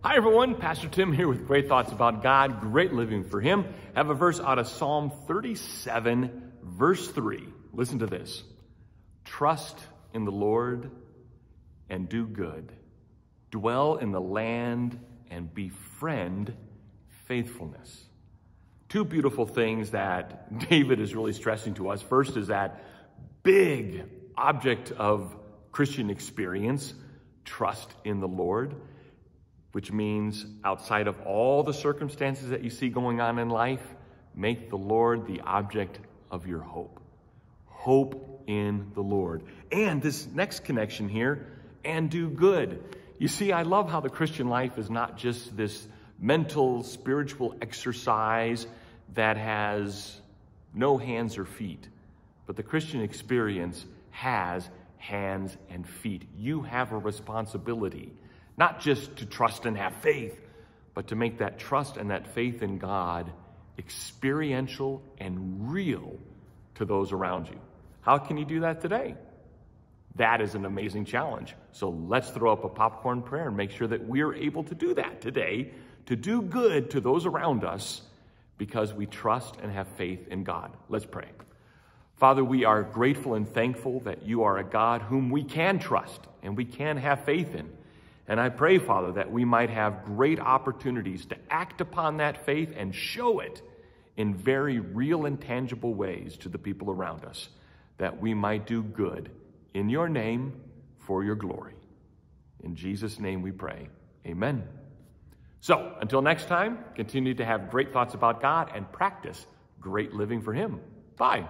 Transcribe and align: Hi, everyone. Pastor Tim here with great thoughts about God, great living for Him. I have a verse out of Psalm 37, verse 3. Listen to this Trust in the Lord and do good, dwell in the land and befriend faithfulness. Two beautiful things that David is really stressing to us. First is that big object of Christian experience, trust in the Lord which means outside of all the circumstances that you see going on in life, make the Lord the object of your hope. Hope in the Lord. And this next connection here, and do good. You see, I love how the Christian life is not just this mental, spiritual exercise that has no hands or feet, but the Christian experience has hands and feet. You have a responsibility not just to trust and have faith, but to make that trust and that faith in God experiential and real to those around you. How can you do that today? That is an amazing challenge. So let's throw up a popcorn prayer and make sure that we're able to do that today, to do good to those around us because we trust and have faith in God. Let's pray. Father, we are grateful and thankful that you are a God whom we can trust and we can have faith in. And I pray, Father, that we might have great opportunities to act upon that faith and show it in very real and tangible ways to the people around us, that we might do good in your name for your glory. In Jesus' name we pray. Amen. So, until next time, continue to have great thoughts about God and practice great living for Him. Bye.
Hi, 0.00 0.14
everyone. 0.14 0.54
Pastor 0.54 0.86
Tim 0.86 1.12
here 1.12 1.26
with 1.26 1.44
great 1.48 1.66
thoughts 1.66 1.90
about 1.90 2.22
God, 2.22 2.60
great 2.60 2.92
living 2.92 3.24
for 3.24 3.40
Him. 3.40 3.64
I 3.96 3.98
have 3.98 4.10
a 4.10 4.14
verse 4.14 4.38
out 4.38 4.60
of 4.60 4.68
Psalm 4.68 5.10
37, 5.26 6.52
verse 6.62 7.08
3. 7.08 7.42
Listen 7.72 7.98
to 7.98 8.06
this 8.06 8.44
Trust 9.24 9.76
in 10.14 10.24
the 10.24 10.30
Lord 10.30 10.92
and 11.90 12.08
do 12.08 12.28
good, 12.28 12.70
dwell 13.50 13.96
in 13.96 14.12
the 14.12 14.20
land 14.20 15.00
and 15.32 15.52
befriend 15.52 16.54
faithfulness. 17.26 18.04
Two 18.88 19.04
beautiful 19.04 19.46
things 19.46 19.90
that 19.90 20.68
David 20.70 21.00
is 21.00 21.12
really 21.12 21.32
stressing 21.32 21.74
to 21.74 21.88
us. 21.88 22.00
First 22.02 22.36
is 22.36 22.46
that 22.46 22.84
big 23.42 24.04
object 24.36 24.92
of 24.92 25.34
Christian 25.72 26.08
experience, 26.08 26.94
trust 27.44 27.92
in 28.04 28.20
the 28.20 28.28
Lord 28.28 28.76
which 29.72 29.92
means 29.92 30.46
outside 30.64 31.06
of 31.06 31.20
all 31.22 31.62
the 31.62 31.74
circumstances 31.74 32.50
that 32.50 32.62
you 32.62 32.70
see 32.70 32.88
going 32.88 33.20
on 33.20 33.38
in 33.38 33.48
life, 33.48 33.82
make 34.34 34.70
the 34.70 34.78
Lord 34.78 35.26
the 35.26 35.40
object 35.40 35.98
of 36.30 36.46
your 36.46 36.60
hope. 36.60 37.00
Hope 37.66 38.42
in 38.46 38.90
the 38.94 39.02
Lord. 39.02 39.42
And 39.70 40.02
this 40.02 40.26
next 40.26 40.64
connection 40.64 41.08
here, 41.08 41.46
and 41.84 42.10
do 42.10 42.28
good. 42.28 42.82
You 43.18 43.28
see, 43.28 43.52
I 43.52 43.62
love 43.62 43.90
how 43.90 44.00
the 44.00 44.08
Christian 44.08 44.48
life 44.48 44.78
is 44.78 44.90
not 44.90 45.16
just 45.16 45.56
this 45.56 45.86
mental, 46.18 46.82
spiritual 46.82 47.54
exercise 47.62 48.66
that 49.14 49.36
has 49.36 50.20
no 50.74 50.98
hands 50.98 51.38
or 51.38 51.44
feet, 51.44 51.88
but 52.46 52.56
the 52.56 52.62
Christian 52.62 53.02
experience 53.02 53.84
has 54.10 54.68
hands 54.96 55.56
and 55.70 55.88
feet. 55.88 56.24
You 56.36 56.62
have 56.62 56.92
a 56.92 56.98
responsibility 56.98 58.12
not 58.58 58.80
just 58.80 59.16
to 59.16 59.26
trust 59.26 59.64
and 59.64 59.78
have 59.78 59.94
faith, 59.96 60.38
but 60.92 61.06
to 61.08 61.16
make 61.16 61.38
that 61.38 61.58
trust 61.58 61.96
and 61.96 62.10
that 62.10 62.34
faith 62.34 62.62
in 62.62 62.78
God 62.78 63.32
experiential 63.78 65.00
and 65.18 65.72
real 65.72 66.16
to 66.74 66.84
those 66.84 67.12
around 67.12 67.46
you. 67.46 67.58
How 68.00 68.18
can 68.18 68.36
you 68.36 68.44
do 68.44 68.60
that 68.60 68.80
today? 68.80 69.14
That 70.16 70.40
is 70.40 70.56
an 70.56 70.64
amazing 70.64 71.04
challenge. 71.04 71.54
So 71.70 71.90
let's 71.90 72.30
throw 72.30 72.52
up 72.52 72.64
a 72.64 72.68
popcorn 72.68 73.22
prayer 73.22 73.46
and 73.46 73.56
make 73.56 73.70
sure 73.70 73.86
that 73.86 74.04
we're 74.04 74.34
able 74.34 74.64
to 74.64 74.74
do 74.74 74.94
that 74.94 75.20
today, 75.20 75.70
to 76.06 76.16
do 76.16 76.42
good 76.42 76.90
to 76.90 77.00
those 77.00 77.26
around 77.26 77.62
us 77.62 78.02
because 78.56 78.92
we 78.92 79.06
trust 79.06 79.56
and 79.62 79.70
have 79.70 79.86
faith 79.96 80.26
in 80.28 80.42
God. 80.42 80.72
Let's 80.88 81.06
pray. 81.06 81.28
Father, 82.16 82.42
we 82.42 82.64
are 82.64 82.82
grateful 82.82 83.34
and 83.34 83.48
thankful 83.48 84.00
that 84.00 84.26
you 84.26 84.42
are 84.42 84.58
a 84.58 84.64
God 84.64 85.02
whom 85.02 85.30
we 85.30 85.44
can 85.44 85.78
trust 85.78 86.20
and 86.42 86.56
we 86.56 86.64
can 86.64 86.96
have 86.96 87.24
faith 87.24 87.54
in. 87.54 87.70
And 88.28 88.38
I 88.38 88.50
pray, 88.50 88.78
Father, 88.78 89.12
that 89.12 89.32
we 89.32 89.44
might 89.46 89.70
have 89.70 90.04
great 90.04 90.38
opportunities 90.38 91.24
to 91.26 91.36
act 91.50 91.80
upon 91.80 92.18
that 92.18 92.44
faith 92.44 92.72
and 92.76 92.94
show 92.94 93.40
it 93.40 93.62
in 94.18 94.34
very 94.34 94.80
real 94.80 95.24
and 95.24 95.40
tangible 95.40 95.94
ways 95.94 96.36
to 96.38 96.50
the 96.50 96.58
people 96.58 96.90
around 96.90 97.24
us, 97.24 97.48
that 97.96 98.20
we 98.20 98.34
might 98.34 98.66
do 98.66 98.82
good 98.82 99.30
in 99.72 99.88
your 99.88 100.08
name 100.08 100.60
for 100.98 101.24
your 101.24 101.36
glory. 101.36 101.74
In 102.62 102.74
Jesus' 102.76 103.18
name 103.18 103.40
we 103.40 103.52
pray. 103.52 103.88
Amen. 104.26 104.64
So, 105.60 105.94
until 106.00 106.20
next 106.20 106.48
time, 106.48 106.84
continue 106.94 107.34
to 107.34 107.44
have 107.44 107.70
great 107.70 107.92
thoughts 107.92 108.14
about 108.14 108.42
God 108.42 108.70
and 108.74 108.90
practice 108.92 109.46
great 109.80 110.12
living 110.12 110.42
for 110.42 110.52
Him. 110.52 110.80
Bye. 111.16 111.48